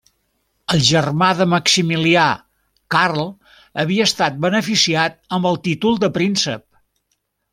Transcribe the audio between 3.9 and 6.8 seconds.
estat beneficiat amb el títol de príncep.